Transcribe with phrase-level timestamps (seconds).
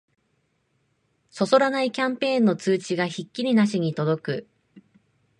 [1.29, 4.47] そそらないキャンペーンの通知がひっきりなしに届く